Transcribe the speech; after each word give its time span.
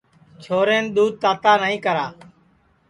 چھورین 0.43 0.85
دؔودھ 0.95 1.17
تاتا 1.21 1.51
نائی 1.61 1.77
کرا 1.85 2.07